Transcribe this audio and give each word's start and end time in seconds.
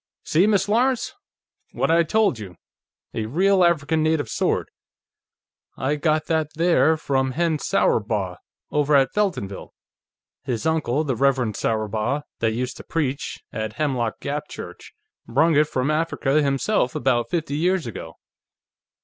"See, 0.23 0.47
Miss 0.47 0.67
Lawrence? 0.67 1.13
What 1.73 1.91
I 1.91 2.01
told 2.01 2.39
you; 2.39 2.55
a 3.13 3.27
real 3.27 3.63
African 3.63 4.01
native 4.01 4.29
sword. 4.29 4.71
I 5.77 5.95
got 5.95 6.25
that 6.25 6.47
there 6.55 6.97
from 6.97 7.33
Hen 7.33 7.59
Sourbaw, 7.59 8.37
over 8.71 8.95
at 8.95 9.13
Feltonville; 9.13 9.75
his 10.43 10.65
uncle, 10.65 11.03
the 11.03 11.15
Reverend 11.15 11.55
Sourbaw, 11.55 12.21
that 12.39 12.53
used 12.53 12.77
to 12.77 12.83
preach 12.83 13.43
at 13.53 13.73
Hemlock 13.73 14.19
Gap 14.21 14.47
Church, 14.49 14.91
brung 15.27 15.55
it 15.55 15.67
from 15.67 15.91
Africa, 15.91 16.41
himself, 16.41 16.95
about 16.95 17.29
fifty 17.29 17.55
years 17.55 17.85
ago. 17.85 18.15